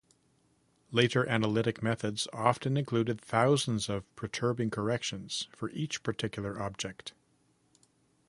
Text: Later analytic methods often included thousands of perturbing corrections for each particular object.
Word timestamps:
Later 0.91 1.29
analytic 1.29 1.83
methods 1.83 2.27
often 2.33 2.75
included 2.75 3.21
thousands 3.21 3.87
of 3.87 4.03
perturbing 4.15 4.71
corrections 4.71 5.47
for 5.55 5.69
each 5.69 6.01
particular 6.01 6.59
object. 6.59 7.13